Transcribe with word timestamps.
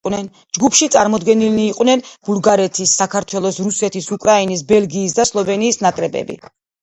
ჯგუფში 0.57 0.85
წარმოდგენილნი 0.93 1.65
იყვნენ 1.73 2.01
ბულგარეთის, 2.29 2.93
საქართველოს, 3.03 3.59
რუსეთის, 3.67 4.09
უკრაინის, 4.17 4.63
ბელგიის 4.73 5.17
და 5.21 5.27
სლოვენიის 5.33 5.81
ნაკრებები. 5.89 6.41